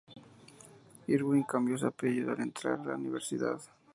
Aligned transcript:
Irwin 1.05 1.43
cambió 1.43 1.77
su 1.77 1.85
apellido 1.85 2.31
al 2.31 2.39
entrar 2.41 2.79
a 2.79 2.85
la 2.85 2.95
universidad. 2.95 3.61